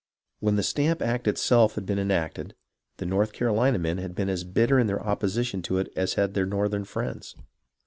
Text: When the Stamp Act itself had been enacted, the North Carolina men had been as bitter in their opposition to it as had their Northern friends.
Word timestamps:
When 0.39 0.55
the 0.55 0.63
Stamp 0.63 0.99
Act 1.03 1.27
itself 1.27 1.75
had 1.75 1.85
been 1.85 1.99
enacted, 1.99 2.55
the 2.97 3.05
North 3.05 3.33
Carolina 3.33 3.77
men 3.77 3.99
had 3.99 4.15
been 4.15 4.29
as 4.29 4.43
bitter 4.43 4.79
in 4.79 4.87
their 4.87 5.05
opposition 5.05 5.61
to 5.61 5.77
it 5.77 5.93
as 5.95 6.15
had 6.15 6.33
their 6.33 6.47
Northern 6.47 6.85
friends. 6.85 7.35